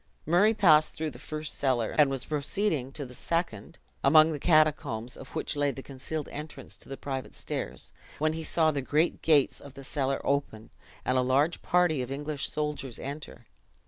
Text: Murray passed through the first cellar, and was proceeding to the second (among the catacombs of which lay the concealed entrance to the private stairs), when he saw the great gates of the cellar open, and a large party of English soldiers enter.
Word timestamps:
Murray 0.25 0.55
passed 0.55 0.95
through 0.95 1.11
the 1.11 1.19
first 1.19 1.53
cellar, 1.55 1.93
and 1.95 2.09
was 2.09 2.25
proceeding 2.25 2.91
to 2.93 3.05
the 3.05 3.13
second 3.13 3.77
(among 4.03 4.31
the 4.31 4.39
catacombs 4.39 5.15
of 5.15 5.27
which 5.35 5.55
lay 5.55 5.69
the 5.69 5.83
concealed 5.83 6.27
entrance 6.29 6.75
to 6.77 6.89
the 6.89 6.97
private 6.97 7.35
stairs), 7.35 7.93
when 8.17 8.33
he 8.33 8.43
saw 8.43 8.71
the 8.71 8.81
great 8.81 9.21
gates 9.21 9.61
of 9.61 9.75
the 9.75 9.83
cellar 9.83 10.19
open, 10.23 10.71
and 11.05 11.19
a 11.19 11.21
large 11.21 11.61
party 11.61 12.01
of 12.01 12.09
English 12.09 12.49
soldiers 12.49 12.97
enter. 12.97 13.45